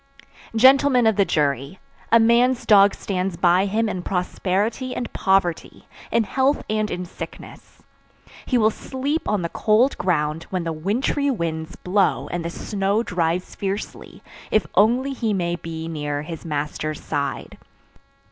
[0.55, 1.77] "Gentlemen of the jury,
[2.11, 7.83] A man's dog stands by him in prosperity and poverty, in health and in sickness.
[8.47, 13.03] He will sleep on the cold ground, when the wintry winds blow and the snow
[13.03, 17.59] drives fiercely, if only he may be near his master's side.